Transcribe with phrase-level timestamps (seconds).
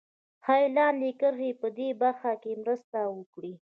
[0.43, 3.53] ښایي لاندې کرښې په دې برخه کې مرسته وکړي